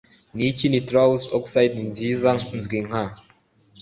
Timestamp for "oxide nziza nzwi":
1.37-2.79